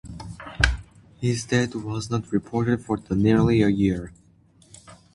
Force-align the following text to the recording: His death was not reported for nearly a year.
His 1.17 1.45
death 1.45 1.75
was 1.75 2.09
not 2.09 2.31
reported 2.31 2.83
for 2.83 2.97
nearly 3.11 3.61
a 3.61 3.67
year. 3.67 4.11